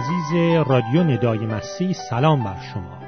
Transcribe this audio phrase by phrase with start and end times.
[0.00, 2.98] عزیز رادیو ندای مسیح سلام بر شما.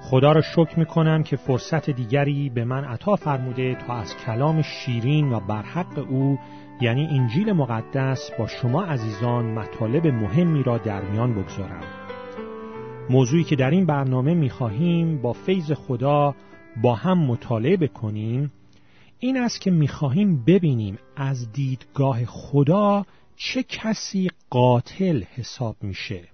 [0.00, 4.62] خدا را شکر می کنم که فرصت دیگری به من عطا فرموده تا از کلام
[4.62, 6.38] شیرین و برحق او
[6.80, 11.84] یعنی انجیل مقدس با شما عزیزان مطالب مهمی را در میان بگذارم.
[13.10, 16.34] موضوعی که در این برنامه می خواهیم با فیض خدا
[16.82, 18.52] با هم مطالعه بکنیم
[19.18, 23.04] این است که می خواهیم ببینیم از دیدگاه خدا
[23.36, 26.28] چه کسی قاتل حساب میشه؟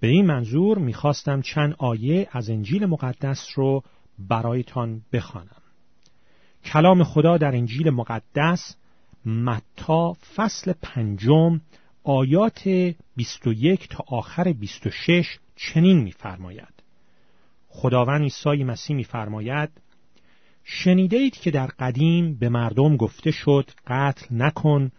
[0.00, 3.82] به این منظور می‌خواستم چند آیه از انجیل مقدس رو
[4.18, 5.62] برایتان بخوانم.
[6.64, 8.76] کلام خدا در انجیل مقدس
[9.26, 11.60] متا فصل پنجم
[12.04, 12.68] آیات
[13.16, 16.74] 21 تا آخر 26 چنین میفرماید.
[17.68, 19.70] خداوند عیسی مسیح میفرماید
[20.64, 24.90] شنیده اید که در قدیم به مردم گفته شد قتل نکن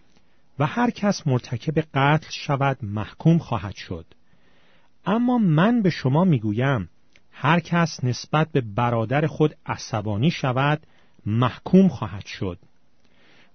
[0.59, 4.05] و هر کس مرتکب قتل شود محکوم خواهد شد.
[5.05, 6.89] اما من به شما می‌گویم
[7.31, 10.81] هر کس نسبت به برادر خود عصبانی شود
[11.25, 12.59] محکوم خواهد شد.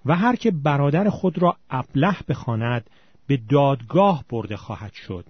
[0.06, 2.90] و هر که برادر خود را ابله بخواند
[3.26, 5.24] به دادگاه برده خواهد شد.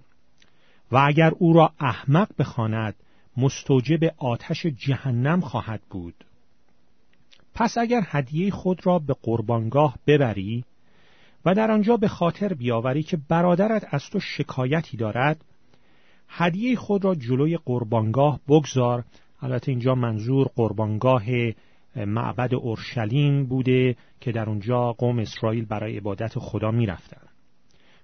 [0.91, 2.95] و اگر او را احمق بخواند
[3.37, 6.25] مستوجب آتش جهنم خواهد بود.
[7.53, 10.63] پس اگر هدیه خود را به قربانگاه ببری
[11.45, 15.45] و در آنجا به خاطر بیاوری که برادرت از تو شکایتی دارد
[16.27, 19.03] هدیه خود را جلوی قربانگاه بگذار
[19.41, 21.23] البته اینجا منظور قربانگاه
[21.95, 27.29] معبد اورشلیم بوده که در اونجا قوم اسرائیل برای عبادت خدا می‌رفتند.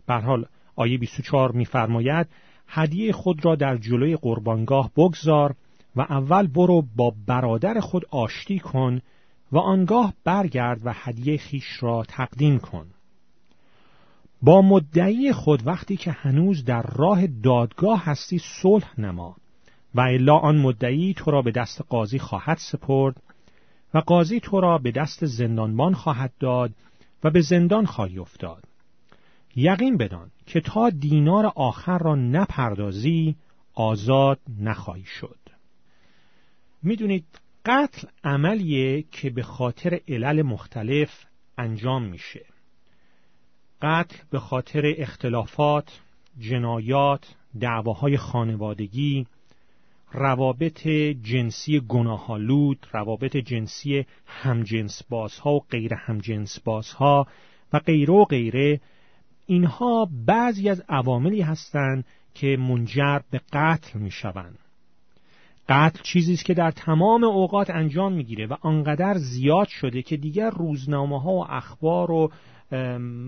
[0.07, 0.45] به حال
[0.75, 2.28] آیه 24 میفرماید
[2.67, 5.56] هدیه خود را در جلوی قربانگاه بگذار
[5.95, 9.01] و اول برو با برادر خود آشتی کن
[9.51, 12.88] و آنگاه برگرد و هدیه خیش را تقدیم کن
[14.42, 19.36] با مدعی خود وقتی که هنوز در راه دادگاه هستی صلح نما
[19.96, 23.22] و الا آن مدعی تو را به دست قاضی خواهد سپرد
[23.94, 26.72] و قاضی تو را به دست زندانبان خواهد داد
[27.24, 28.64] و به زندان خواهی افتاد.
[29.56, 33.36] یقین بدان که تا دینار آخر را نپردازی
[33.74, 35.40] آزاد نخواهی شد.
[36.84, 37.25] می‌دونید
[37.66, 41.25] قتل عملیه که به خاطر علل مختلف
[41.58, 42.46] انجام میشه.
[43.81, 45.99] قتل به خاطر اختلافات،
[46.39, 49.25] جنایات، دعواهای خانوادگی،
[50.11, 50.88] روابط
[51.23, 57.27] جنسی گناهالود، روابط جنسی همجنس بازها و غیر همجنس بازها
[57.73, 58.79] و غیره و غیره
[59.45, 64.59] اینها بعضی از عواملی هستند که منجر به قتل می شوند.
[65.69, 70.49] قتل چیزی است که در تمام اوقات انجام می‌گیره و آنقدر زیاد شده که دیگر
[70.49, 72.31] روزنامه ها و اخبار و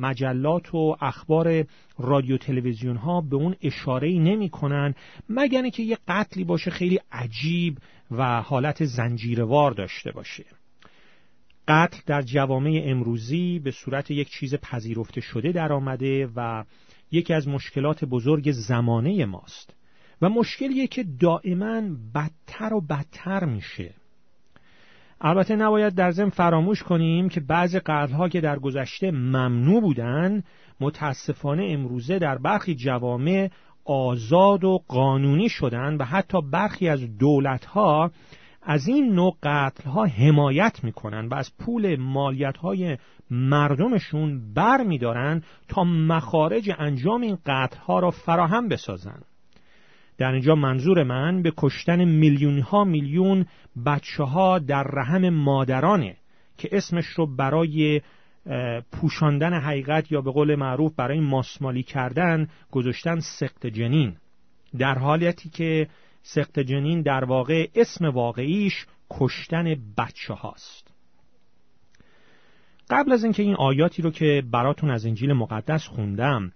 [0.01, 1.65] مجلات و اخبار
[1.97, 4.95] رادیو تلویزیون ها به اون اشاره ای نمی کنن
[5.29, 7.77] مگر که یه قتلی باشه خیلی عجیب
[8.11, 10.45] و حالت زنجیروار داشته باشه.
[11.67, 16.63] قتل در جوامع امروزی به صورت یک چیز پذیرفته شده در آمده و
[17.11, 19.75] یکی از مشکلات بزرگ زمانه ماست.
[20.21, 21.81] و مشکلیه که دائما
[22.15, 23.93] بدتر و بدتر میشه.
[25.21, 30.43] البته نباید در ضمن فراموش کنیم که بعض قتلها که در گذشته ممنوع بودند
[30.79, 33.49] متاسفانه امروزه در برخی جوامع
[33.85, 38.11] آزاد و قانونی شدند و حتی برخی از دولتها
[38.61, 42.97] از این نوع قتلها حمایت می‌کنن و از پول مالیتهای
[43.31, 44.83] مردمشون بر
[45.67, 49.25] تا مخارج انجام این قتلها را فراهم بسازند.
[50.19, 53.45] در اینجا منظور من به کشتن میلیون ها میلیون
[53.85, 56.17] بچه ها در رحم مادرانه
[56.57, 58.01] که اسمش رو برای
[58.91, 64.17] پوشاندن حقیقت یا به قول معروف برای ماسمالی کردن گذاشتن سخت جنین
[64.77, 65.87] در حالتی که
[66.21, 70.93] سخت جنین در واقع اسم واقعیش کشتن بچه هاست
[72.89, 76.51] قبل از اینکه این آیاتی رو که براتون از انجیل مقدس خوندم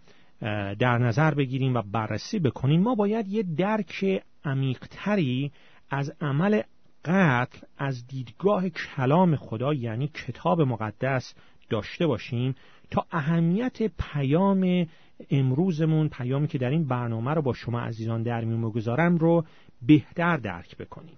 [0.80, 5.52] در نظر بگیریم و بررسی بکنیم ما باید یه درک عمیقتری
[5.90, 6.62] از عمل
[7.06, 11.34] قتل از دیدگاه کلام خدا یعنی کتاب مقدس
[11.70, 12.56] داشته باشیم
[12.92, 14.88] تا اهمیت پیام
[15.32, 19.46] امروزمون پیامی که در این برنامه رو با شما عزیزان در میون بگذارم رو
[19.82, 21.18] بهتر درک بکنیم.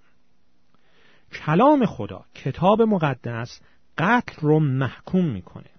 [1.32, 3.60] کلام خدا کتاب مقدس
[3.98, 5.70] قتل رو محکوم می‌کنه.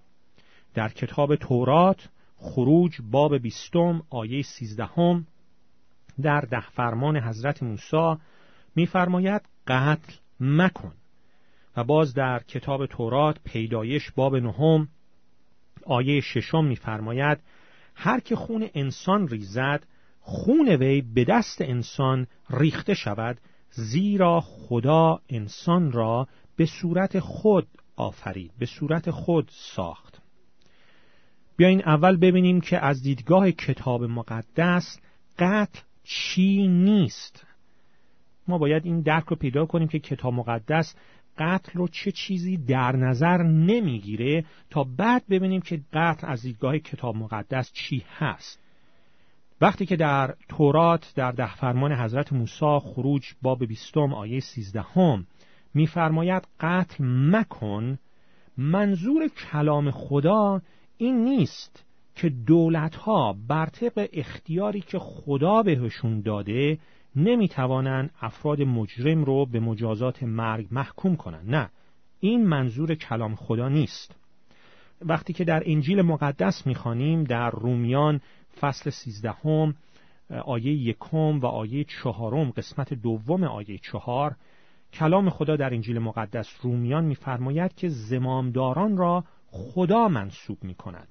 [0.74, 5.28] در کتاب تورات خروج باب بیستم آیه سیزدهم.
[6.22, 8.16] در ده فرمان حضرت موسی
[8.76, 10.94] میفرماید قتل مکن.
[11.78, 14.88] و باز در کتاب تورات پیدایش باب نهم
[15.86, 17.40] آیه ششم میفرماید
[17.96, 19.84] هر که خون انسان ریزد
[20.20, 23.38] خون وی به دست انسان ریخته شود
[23.72, 30.22] زیرا خدا انسان را به صورت خود آفرید به صورت خود ساخت.
[31.58, 35.00] بیاین اول ببینیم که از دیدگاه کتاب مقدس
[35.40, 37.46] قتل چی نیست.
[38.48, 40.96] ما باید این درک رو پیدا کنیم که کتاب مقدس
[41.38, 47.16] قتل رو چه چیزی در نظر نمی‌گیره تا بعد ببینیم که قتل از دیدگاه کتاب
[47.16, 48.60] مقدس چی هست.
[49.62, 55.28] وقتی که در تورات در ده فرمان حضرت موسی خروج باب بیستم آیه سیزدهم
[55.74, 57.98] میفرماید قتل مکن
[58.58, 60.62] منظور کلام خدا
[60.98, 61.84] این نیست
[62.16, 66.78] که دولتها بر طبق اختیاری که خدا بهشون داده
[67.16, 71.70] نمی‌توانند افراد مجرم رو به مجازات مرگ محکوم کنند نه
[72.20, 74.16] این منظور کلام خدا نیست.
[75.02, 78.22] وقتی که در انجیل مقدس می‌خوانیم در رومیان
[78.60, 79.76] فصل سیزدهم
[80.46, 84.36] آیه یکم و آیه چهارم قسمت دوم آیه چهار
[84.94, 89.24] کلام خدا در انجیل مقدس رومیان میفرماید که زمامداران را
[89.58, 91.08] خدا منصوب می کند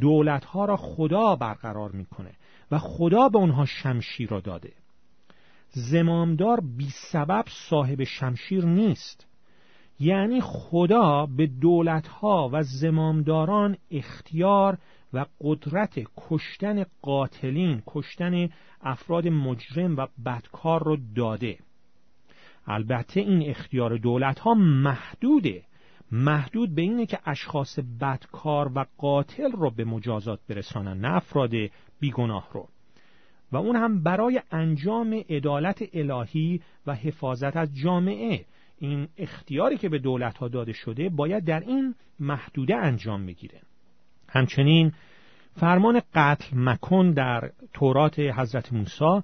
[0.00, 2.32] دولتها را خدا برقرار می‌کنه
[2.70, 4.72] و خدا به اونها شمشیر را داده.
[5.68, 9.26] زمامدار بی سبب صاحب شمشیر نیست.
[10.00, 14.78] یعنی خدا به دولتها و زمامداران اختیار
[15.12, 18.48] و قدرت کشتن قاتلین کشتن
[18.80, 21.58] افراد مجرم و بدکار رو داده.
[22.66, 25.62] البته این اختیار دولت ها محدوده.
[26.12, 31.50] محدود به اینه که اشخاص بدکار و قاتل رو به مجازات برسانن نه افراد
[32.00, 32.68] بیگناه رو.
[33.52, 38.44] و اون هم برای انجام عدالت الهی و حفاظت از جامعه.
[38.78, 43.60] این اختیاری که به دولت ها داده شده باید در این محدوده انجام بگیره.
[44.28, 44.92] همچنین
[45.56, 49.22] فرمان قتل مکن در تورات حضرت موسی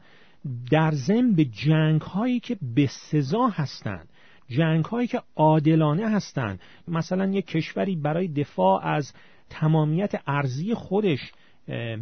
[0.71, 4.09] در ضمن به جنگ هایی که به سزا هستند
[4.49, 6.61] جنگ هایی که عادلانه هستند.
[6.89, 9.13] مثلا یک کشوری برای دفاع از
[9.51, 11.33] تمامیت ارزی خودش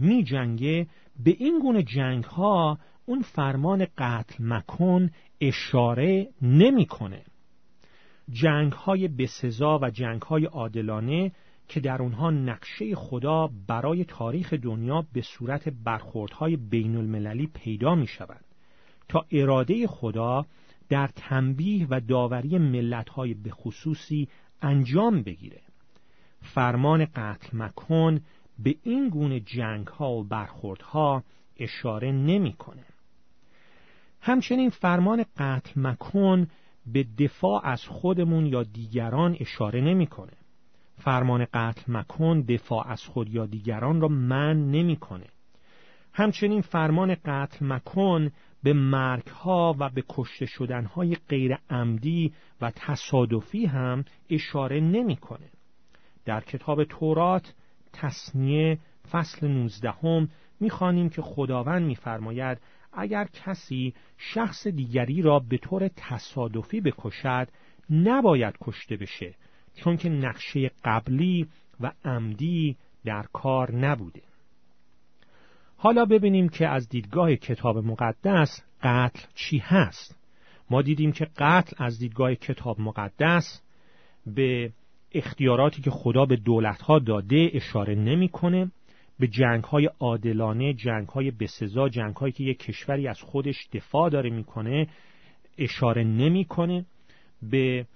[0.01, 0.87] می جنگه
[1.25, 5.11] به این گونه جنگ ها اون فرمان قتل مکن
[5.41, 7.23] اشاره نمی‌کنه.
[8.31, 11.33] جنگ های بسزا و جنگ های عادلانه
[11.69, 18.07] که در اونها نقشه خدا برای تاریخ دنیا به صورت برخوردهای بین المللی پیدا می
[18.07, 18.45] شود
[19.09, 20.47] تا اراده خدا
[20.89, 24.29] در تنبیه و داوری ملتهای به خصوصی
[24.63, 25.61] انجام بگیره
[26.41, 28.21] فرمان قتل مکن
[28.59, 31.23] به این گونه جنگ ها و برخوردها
[31.57, 32.85] اشاره نمی‌کنه.
[34.21, 36.47] همچنین فرمان قتل مکن
[36.87, 40.33] به دفاع از خودمون یا دیگران اشاره نمی‌کنه.
[40.97, 45.27] فرمان قتل مکن دفاع از خود یا دیگران را من نمی‌کنه.
[46.13, 48.31] همچنین فرمان قتل مکن
[48.67, 55.51] به مرگ ها و به کشته شدن های غیر عمدی و تصادفی هم اشاره نمی‌کنه.
[56.25, 57.55] در کتاب تورات
[57.93, 58.79] تصنیه
[59.11, 60.29] فصل 19 هم
[60.61, 62.59] می‌خوانیم که خداوند میفرماید
[62.93, 67.49] اگر کسی شخص دیگری را به طور تصادفی بکشد
[67.91, 69.35] نباید کشته بشه
[69.75, 71.47] چون که نقشه قبلی
[71.81, 74.26] و عمدی در کار نبوده
[75.87, 80.19] حالا ببینیم که از دیدگاه کتاب مقدس قتل چی هست.
[80.71, 83.63] ما دیدیم که قتل از دیدگاه کتاب مقدس
[84.27, 84.71] به
[85.13, 88.71] اختیاراتی که خدا به دولتها داده اشاره نمی‌کنه
[89.21, 94.11] به جنگ های عادلانه جنگ های بسزا جنگ هایی که یک کشوری از خودش دفاع
[94.11, 94.89] داره می‌کنه
[95.59, 96.85] اشاره نمی‌کنه
[97.43, 97.87] به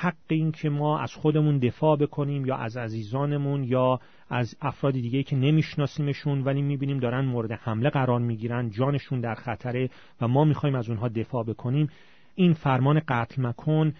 [0.00, 4.00] حق این که ما از خودمون دفاع بکنیم یا از عزیزانمون یا
[4.30, 9.90] از افراد دیگه که نمیشناسیمشون ولی می‌بینیم دارن مورد حمله قرار می‌گیرن جانشون در خطره
[10.20, 11.88] و ما می‌خوایم از اونها دفاع بکنیم
[12.34, 13.92] این فرمان قتل مکن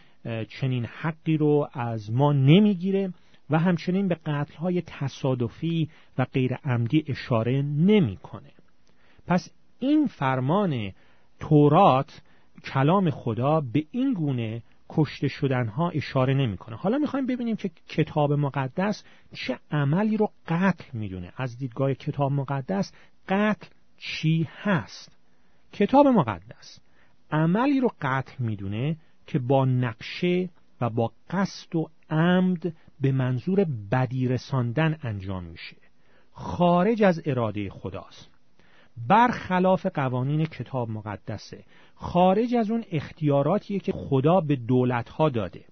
[0.48, 3.12] چنین حقی رو از ما نمی‌گیره
[3.50, 8.50] و همچنین به قتلهای تصادفی و غیر عمدی اشاره نمی‌کنه.
[9.26, 10.92] پس این فرمان
[11.40, 12.22] تورات
[12.64, 16.76] کلام خدا به این گونه کشته شدنها اشاره نمی‌کنه.
[16.76, 19.04] حالا می‌خوایم ببینیم که کتاب مقدس
[19.34, 21.32] چه عملی رو قتل می‌دونه.
[21.36, 22.92] از دیدگاه کتاب مقدس
[23.28, 23.68] قتل
[23.98, 25.16] چی هست؟
[25.72, 26.80] کتاب مقدس
[27.30, 34.28] عملی رو قتل می‌دونه که با نقشه و با قصد و عمد به منظور بدی
[34.28, 35.76] رساندن انجام میشه
[36.32, 38.29] خارج از اراده خداست
[39.08, 41.64] برخلاف قوانین کتاب مقدسه.
[41.94, 45.64] خارج از اون اختیاراتیه که خدا به دولتها داده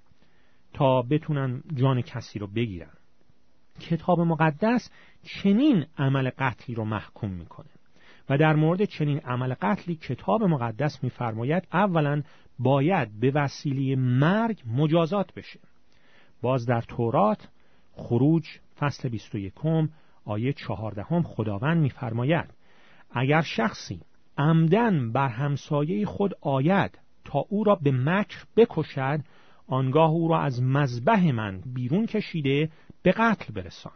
[0.72, 2.92] تا بتونن جان کسی رو بگیرن.
[3.80, 4.90] کتاب مقدس
[5.22, 7.68] چنین عمل قتلی رو محکوم می‌کنه
[8.28, 12.22] و در مورد چنین عمل قتلی کتاب مقدس میفرماید اولا
[12.58, 15.60] باید به وسیله مرگ مجازات بشه.
[16.42, 17.48] باز در تورات
[17.92, 18.44] خروج
[18.78, 19.52] فصل 21
[20.24, 22.57] آیه 14 خداوند میفرماید
[23.10, 24.00] اگر شخصی
[24.38, 29.20] عمدن بر همسایه خود آید تا او را به مکر بکشد
[29.66, 32.70] آنگاه او را از مذبح من بیرون کشیده
[33.02, 33.92] به قتل برسان.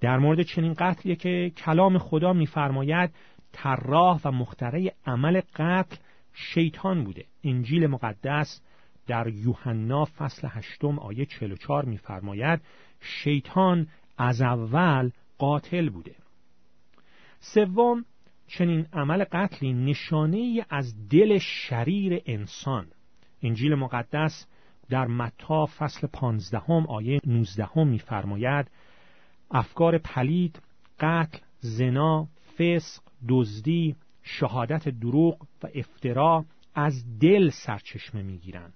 [0.00, 3.10] در مورد چنین قتلی که کلام خدا میفرماید
[3.52, 5.96] طراح و مخترع عمل قتل
[6.32, 7.24] شیطان بوده.
[7.44, 8.62] انجیل مقدس
[9.06, 12.60] در یوحنا فصل هشتم آیه 44 میفرماید
[13.00, 13.86] شیطان
[14.18, 16.14] از اول قاتل بوده.
[17.40, 18.04] سوم
[18.46, 22.86] چنین عمل قتلی نشانه از دل شریر انسان.
[23.42, 24.46] انجیل مقدس
[24.90, 28.70] در متا فصل پانزدهم آیه نوزدهم میفرماید
[29.50, 30.62] افکار پلید
[31.00, 32.28] قتل زنا
[32.58, 36.44] فسق دزدی شهادت دروغ و افترا
[36.74, 38.74] از دل سرچشمه می‌گیرند.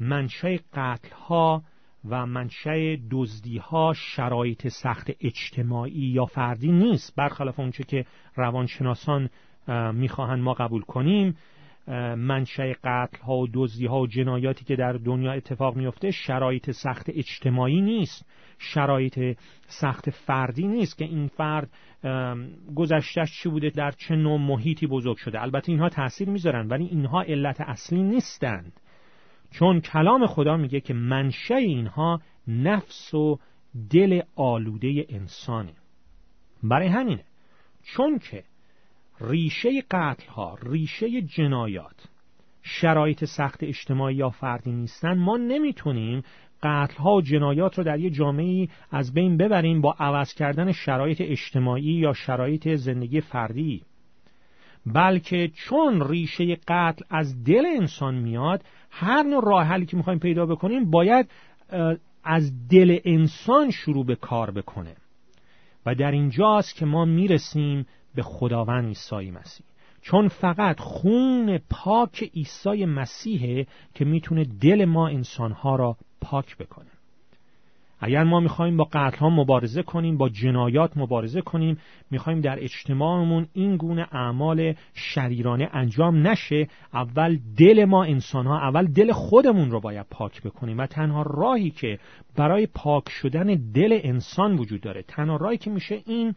[0.00, 1.62] منشأ قتل ها
[2.08, 7.16] و منشأ دزدی ها شرایط سخت اجتماعی یا فردی نیست.
[7.16, 8.04] برخلاف اونچه که
[8.36, 9.30] روانشناسان
[9.92, 11.36] می‌خواهند ما قبول کنیم
[12.16, 17.06] منشأ قتل ها و دزدی ها و جنایاتی که در دنیا اتفاق میفته شرایط سخت
[17.08, 18.26] اجتماعی نیست.
[18.58, 21.70] شرایط سخت فردی نیست که این فرد
[22.74, 25.42] گذشتش چی بوده در چه نوع محیطی بزرگ شده.
[25.42, 28.72] البته اینها تاثیر می‌ذارن ولی اینها علت اصلی نیستند.
[29.50, 33.38] چون کلام خدا میگه که منشأ اینها نفس و
[33.90, 35.72] دل آلوده انسانه.
[36.62, 37.24] برای همینه.
[37.82, 38.44] چون که
[39.20, 42.08] ریشه قتل ها ریشه جنایات
[42.62, 46.22] شرایط سخت اجتماعی یا فردی نیستن ما نمی‌تونیم
[46.62, 51.20] قتل ها و جنایات رو در یه جامعه از بین ببریم با عوض کردن شرایط
[51.20, 53.82] اجتماعی یا شرایط زندگی فردی.
[54.86, 60.46] بلکه چون ریشه قتل از دل انسان میاد هر نوع راه حلی که می‌خوایم پیدا
[60.46, 61.30] بکنیم باید
[62.24, 64.96] از دل انسان شروع به کار بکنه.
[65.86, 69.66] و در اینجاست که ما می‌رسیم به خداوند عیسی مسیح.
[70.02, 76.90] چون فقط خون پاک عیسی مسیحه که می‌تونه دل ما انسانها را پاک بکنه.
[78.00, 81.78] اگر ما می‌خوایم با قتل ها مبارزه کنیم با جنایات مبارزه کنیم
[82.10, 88.86] می‌خوایم در اجتماعمون این گونه اعمال شریرانه انجام نشه اول دل ما انسان ها اول
[88.86, 91.98] دل خودمون رو باید پاک بکنیم و تنها راهی که
[92.36, 96.34] برای پاک شدن دل انسان وجود داره تنها راهی که میشه این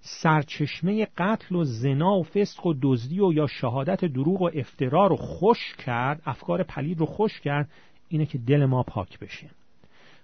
[0.00, 5.16] سرچشمه قتل و زنا و فسق و دزدی و یا شهادت دروغ و افترا رو
[5.16, 7.70] خوش کرد افکار پلید رو خوش کرد
[8.08, 9.50] اینه که دل ما پاک بشه.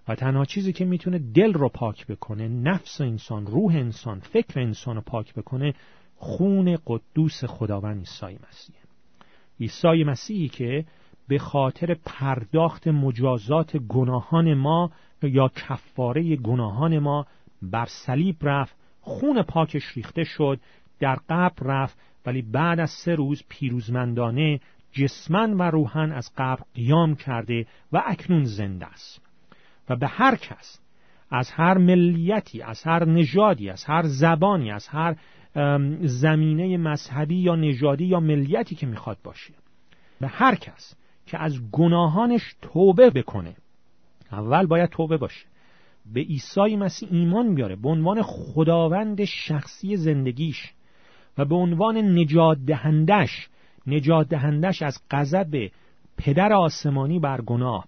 [0.09, 4.97] و تنها چیزی که می‌تونه دل رو پاک بکنه نفس انسان روح انسان فکر انسان
[4.97, 5.75] رو پاک بکنه
[6.17, 8.77] خون قدوس خداوند عیسی مسیح.
[9.61, 10.85] عیسی مسیحی که
[11.29, 14.91] به خاطر پرداخت مجازات گناهان ما
[15.23, 17.27] یا کفاره گناهان ما
[17.63, 20.61] بر صلیب رفت خون پاکش ریخته شد
[21.01, 24.61] در قبر رفت ولی بعد از سه روز پیروزمندانه
[24.93, 29.26] جسمن و روحن از قبر قیام کرده و اکنون زنده است.
[29.89, 30.81] و به هر کس
[31.31, 35.17] از هر ملیتی از هر نژادی از هر زبانی از هر
[36.01, 39.55] زمینه مذهبی یا نژادی یا ملیتی که می‌خواد باشه.
[40.21, 40.95] به هر کس
[41.27, 43.57] که از گناهانش توبه بکنه.
[44.33, 45.47] اول باید توبه باشه.
[46.15, 50.73] به عیسی مسیح ایمان بیاره به عنوان خداوند شخصی زندگیش
[51.39, 53.49] و به عنوان نجات دهندش
[53.87, 55.71] نجات دهندش از غضب
[56.17, 57.87] پدر آسمانی بر گناه.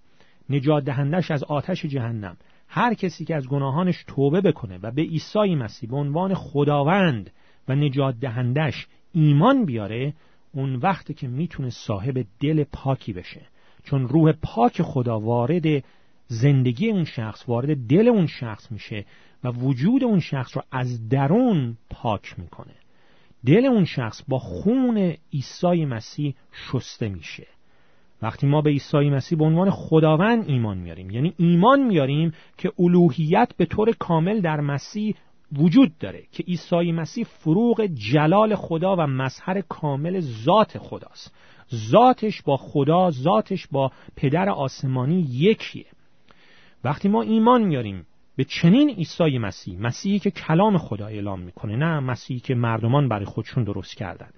[0.50, 2.36] نجات دهندش از آتش جهنم.
[2.68, 7.30] هر کسی که از گناهانش توبه بکنه و به عیسی مسیح به عنوان خداوند
[7.68, 10.14] و نجات دهندش ایمان بیاره
[10.52, 13.40] اون وقتی که می‌تونه صاحب دل پاکی بشه.
[13.84, 15.84] چون روح پاک خدا وارد
[16.26, 19.04] زندگی اون شخص وارد دل اون شخص میشه
[19.44, 22.74] و وجود اون شخص رو از درون پاک می‌کنه.
[23.46, 27.46] دل اون شخص با خون عیسی مسیح شسته میشه.
[28.22, 33.52] وقتی ما به عیسی مسیح به عنوان خداوند ایمان میاریم یعنی ایمان میاریم که الوهیت
[33.56, 35.14] به طور کامل در مسیح
[35.52, 41.34] وجود داره که عیسی مسیح فروغ جلال خدا و مظهر کامل ذات خداست.
[41.75, 45.87] ذاتش با خدا ذاتش با پدر آسمانی یکیه.
[46.84, 48.06] وقتی ما ایمان میاریم
[48.37, 53.25] به چنین عیسی مسیح مسیحی که کلام خدا اعلام می‌کنه نه مسیحی که مردمان برای
[53.25, 54.30] خودشون درست کردن.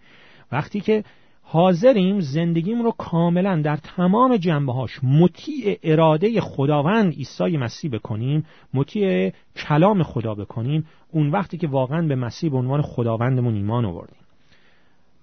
[0.52, 1.04] وقتی که
[1.52, 9.33] حاضریم زندگیم رو کاملا در تمام جنبه هاش مطیع اراده خداوند عیسی مسیح بکنیم مطیع
[9.57, 14.21] کلام خدا بکنیم اون وقتی که واقعا به مسیح به عنوان خداوندمون ایمان آوردیم.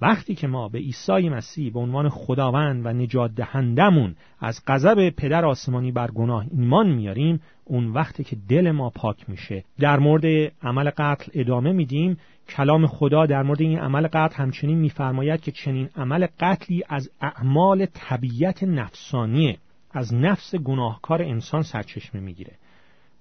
[0.02, 5.46] وقتی که ما به عیسی مسیح به عنوان خداوند و نجات دهندمون از غضب پدر
[5.46, 9.64] آسمانی بر گناه ایمان میاریم اون وقتی که دل ما پاک میشه.
[9.80, 10.26] در مورد
[10.62, 12.18] عمل قتل ادامه میدیم.
[12.50, 17.86] کلام خدا در مورد این عمل قتل همچنین میفرماید که چنین عمل قتلی از اعمال
[17.86, 19.58] طبیعت نفسانیه.
[19.92, 22.54] از نفس گناهکار انسان سرچشمه می‌گیره.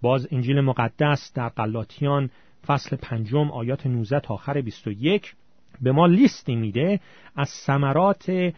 [0.03, 2.31] باز انجیل مقدس در قلاتیان
[2.67, 5.35] فصل پنجم آیات 19 تا آخر 21
[5.81, 7.01] به ما لیستی میده
[7.37, 8.53] از ثمرات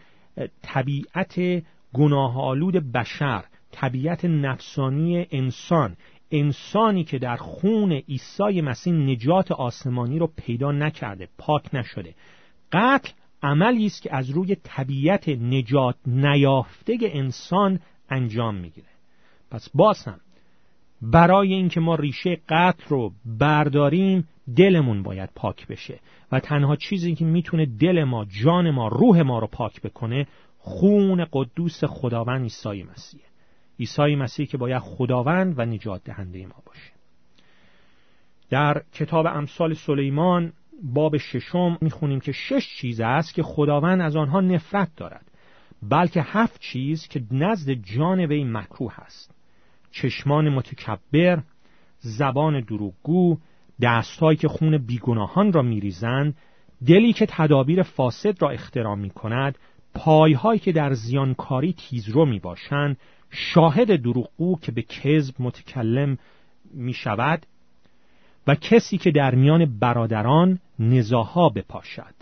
[0.61, 3.43] طبیعت گناه آلود بشر.
[3.71, 5.95] طبیعت نفسانی انسان
[6.31, 12.15] انسانی که در خون عیسی مسیح نجات آسمانی رو پیدا نکرده پاک نشده.
[12.71, 13.11] قتل
[13.43, 18.87] عملی است که از روی طبیعت نجات نیافته انسان انجام می‌گیره.
[19.51, 20.19] پس باز هم
[21.01, 25.99] برای اینکه ما ریشه قتل رو برداریم دلمون باید پاک بشه
[26.31, 31.25] و تنها چیزی که می‌تونه دل ما جان ما روح ما رو پاک بکنه خون
[31.33, 33.28] قدوس خداوند عیسی مسیحه
[33.79, 36.91] عیسی مسیح که باید خداوند و نجات دهنده ما باشه.
[38.49, 44.41] در کتاب امثال سلیمان باب ششم می‌خونیم که شش چیز است که خداوند از آنها
[44.41, 45.25] نفرت دارد
[45.89, 49.35] بلکه هفت چیز که نزد جان وی مکروه است.
[49.91, 51.43] چشمان متکبر
[51.99, 53.37] زبان دروغگو
[53.81, 56.37] دستهایی که خون بیگناهان را میریزند
[56.87, 59.57] دلی که تدابیر فاسد را اختراع می کند
[59.93, 62.97] پایهایی که در زیانکاری تیزرو می باشند
[63.31, 66.17] شاهد دروغگو که به کذب متکلم
[66.73, 67.45] می شود
[68.47, 72.13] و کسی که در میان برادران نزاها بپاشد.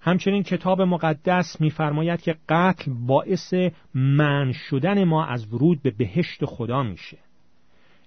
[0.00, 3.54] همچنین کتاب مقدس میفرماید که قتل باعث
[3.94, 7.18] من شدن ما از ورود به بهشت خدا میشه.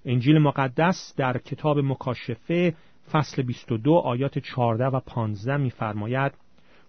[0.06, 2.74] انجیل مقدس در کتاب مکاشفه
[3.12, 6.32] فصل 22 آیات 14 و 15 میفرماید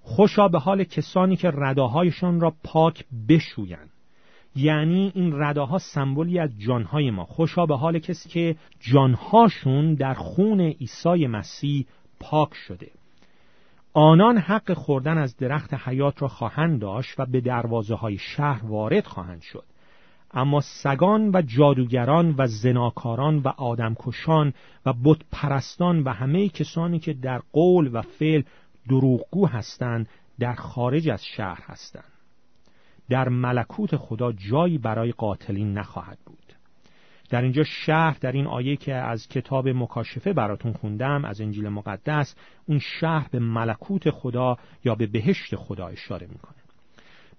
[0.09, 3.91] خوشا به حال کسانی که رداهایشان را پاک بشویند.
[4.57, 7.25] یعنی این رداها سمبولی از جانهای ما.
[7.25, 11.87] خوشا به حال کسی که جانهاشون در خون عیسی مسیح
[12.21, 12.91] پاک شده.
[13.93, 19.07] آنان حق خوردن از درخت حیات را خواهند داشت و به دروازه های شهر وارد
[19.07, 19.65] خواهند شد.
[20.31, 24.53] اما سگان و جادوگران و زناکاران و آدمکشان
[24.87, 28.43] و بت پرستان و همه کسانی که در قول و فعل
[28.89, 32.13] دروغگو هستند در خارج از شهر هستند.
[33.09, 36.53] در ملکوت خدا جایی برای قاتلین نخواهد بود.
[37.31, 42.35] در اینجا شهر در این آیه که از کتاب مکاشفه براتون خوندم از انجیل مقدس
[42.67, 46.57] اون شهر به ملکوت خدا یا به بهشت خدا اشاره می‌کنه.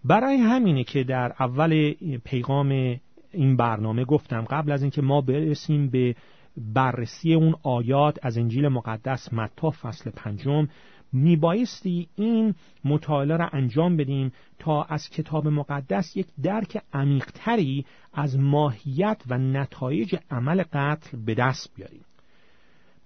[0.05, 1.93] برای همینه که در اول
[2.25, 2.99] پیغام
[3.31, 6.15] این برنامه گفتم قبل از اینکه ما برسیم به
[6.57, 10.67] بررسی اون آیات از انجیل مقدس متا فصل پنجم
[11.13, 19.21] میبایستی این مطالعه را انجام بدیم تا از کتاب مقدس یک درک عمیقتری از ماهیت
[19.27, 22.05] و نتایج عمل قتل به دست بیاریم.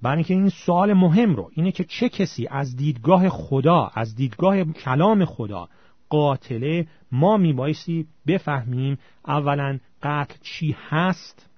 [0.01, 4.63] برای اینکه این سوال مهم رو اینه که چه کسی از دیدگاه خدا از دیدگاه
[4.63, 5.69] کلام خدا
[6.09, 11.49] قاتله ما میبایستی بفهمیم اولا قتل چی هست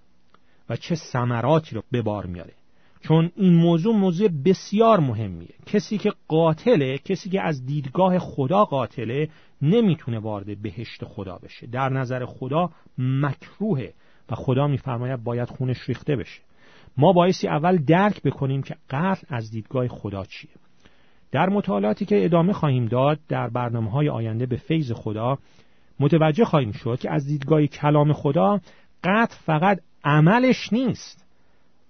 [0.70, 2.54] و چه ثمراتی رو به بار میاره.
[3.04, 5.56] چون این موضوع موضوع بسیار مهمیه.
[5.66, 9.30] کسی که قاتله کسی که از دیدگاه خدا قاتله
[9.62, 11.68] نمی‌تونه وارد بهشت خدا بشه.
[11.68, 13.94] در نظر خدا مکروهه
[14.32, 16.42] و خدا میفرماید باید خونش ریخته بشه.
[16.98, 20.52] ما بایستی اول درک بکنیم که قتل از دیدگاه خدا چیه.
[21.32, 25.38] در مطالعاتی که ادامه خواهیم داد در برنامه های آینده به فیض خدا
[26.00, 28.60] متوجه خواهیم شد که از دیدگاه کلام خدا
[29.04, 31.23] قتل فقط عملش نیست.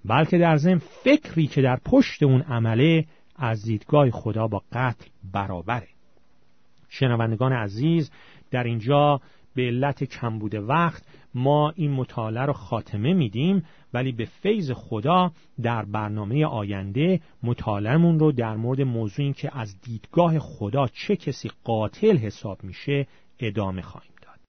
[0.06, 5.88] بلکه در ضمن فکری که در پشت اون عمله از دیدگاه خدا با قتل برابره.
[6.90, 8.12] شنوندگان عزیز
[8.52, 9.22] در اینجا
[9.56, 11.04] به علت کمبود وقت
[11.36, 18.32] ما این مطالعه رو خاتمه میدیم ولی به فیض خدا در برنامه آینده مطالعهمون رو
[18.32, 23.08] در مورد موضوعی که از دیدگاه خدا چه کسی قاتل حساب میشه
[23.40, 24.40] ادامه خواهیم داد.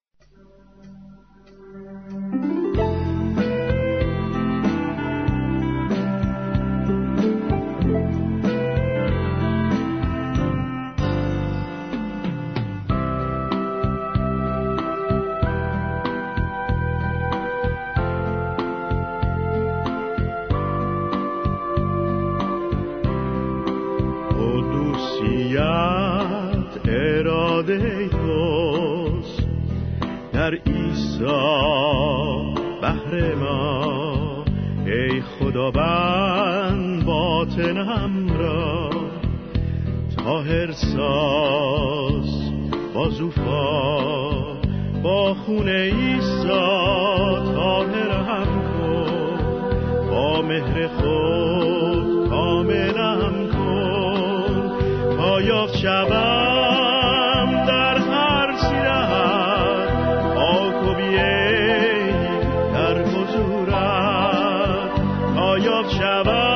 [32.81, 34.45] بهر ما.
[34.87, 38.91] ای خداوند باطنم را
[40.17, 42.53] تاهر ساز
[42.95, 44.35] با زوفا
[45.03, 46.49] با خون عیسی
[47.55, 49.39] تاهرم کن.
[50.11, 54.73] با مهر خود کاملم کن.
[55.17, 56.34] تا یافت شوم
[65.65, 66.54] تا یافت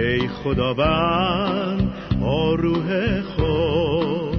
[0.00, 4.38] ای خداوند با روح خود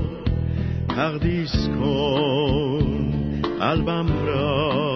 [0.90, 3.12] تقدیس کن
[3.60, 4.92] قلبم را.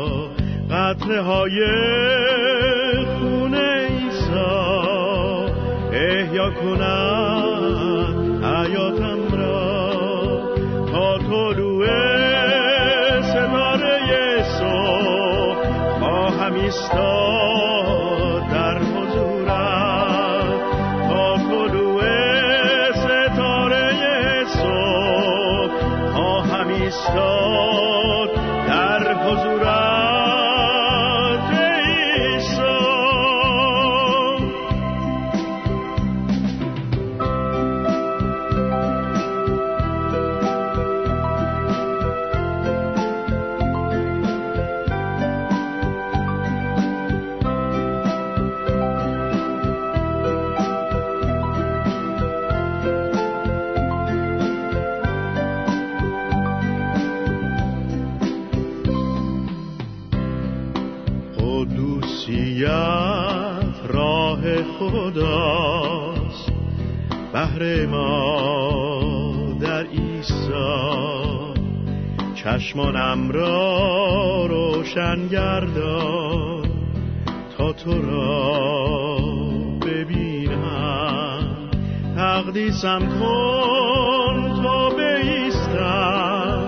[0.72, 1.60] قطره های
[3.06, 4.26] خون عیسی
[5.94, 9.05] احیا کند حیاتم
[67.86, 70.46] ما در عیسی.
[72.36, 76.70] چشمانم را روشن گردان
[77.58, 78.50] تا تو را
[79.88, 81.70] ببینم.
[82.16, 86.64] تقدیسم کن تا بیستم.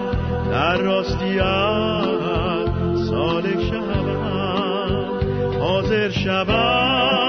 [0.52, 1.44] در راستیت
[3.10, 4.00] سالک شوم.
[5.60, 7.27] حاضر شوم.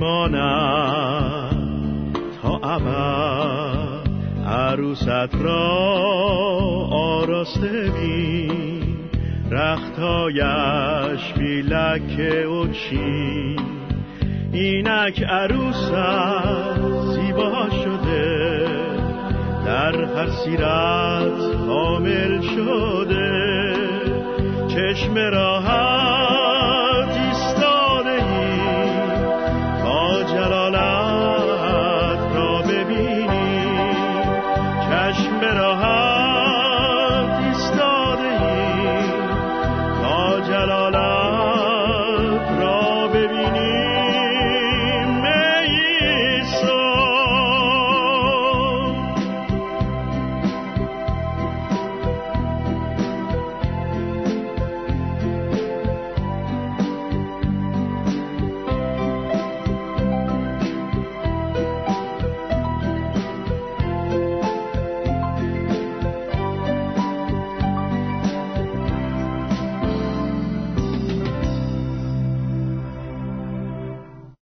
[0.00, 1.56] میماند.
[2.42, 4.10] تا ابد
[4.46, 5.58] عروست را
[6.90, 8.96] آراسته بین
[9.50, 13.60] رختایش بیلک و چین
[14.52, 15.94] اینک عروست
[17.14, 18.68] زیبا شده
[19.66, 23.74] در هر سیرت کامل شده.
[24.68, 25.99] چشم راحت